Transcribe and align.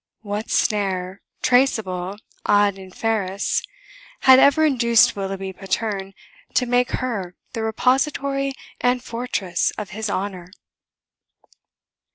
What 0.23 0.49
snare, 0.49 1.21
traceable 1.43 2.17
ad 2.47 2.77
inferas, 2.79 3.61
had 4.21 4.39
ever 4.39 4.65
induced 4.65 5.15
Willoughby 5.15 5.53
Patterne 5.53 6.15
to 6.55 6.65
make 6.65 6.93
her 6.93 7.35
the 7.53 7.61
repository 7.61 8.53
and 8.79 9.03
fortress 9.03 9.71
of 9.77 9.91
his 9.91 10.09
honour! 10.09 10.47